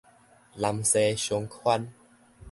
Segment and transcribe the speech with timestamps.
[0.55, 1.93] 南西商圈